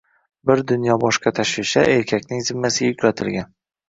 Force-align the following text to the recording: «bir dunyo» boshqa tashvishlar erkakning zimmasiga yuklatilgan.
«bir 0.49 0.61
dunyo» 0.69 0.95
boshqa 1.03 1.33
tashvishlar 1.39 1.89
erkakning 1.97 2.41
zimmasiga 2.47 2.89
yuklatilgan. 2.93 3.53